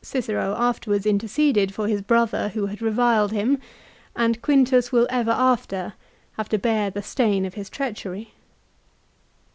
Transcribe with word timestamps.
Cicero 0.00 0.54
after 0.56 0.90
wards 0.90 1.04
interceded 1.04 1.74
for 1.74 1.88
his 1.88 2.00
brother 2.00 2.48
who 2.48 2.64
had 2.68 2.80
reviled 2.80 3.32
him, 3.32 3.58
and 4.16 4.40
Quintus 4.40 4.90
will 4.92 5.06
ever 5.10 5.32
after 5.32 5.92
have 6.38 6.48
to 6.48 6.58
bear 6.58 6.88
the 6.88 7.02
stain 7.02 7.44
of 7.44 7.52
his 7.52 7.68
treachery. 7.68 8.32